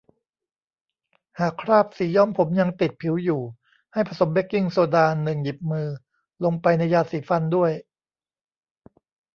[1.39, 3.41] หากคราบสีย้อมผมยังติดผิวอยู่
[3.93, 5.87] ให้ผสมเบกกิ้งโซดา หนึ่ง หยิบมือ
[6.43, 7.71] ลงไปในยาสีฟันด้วย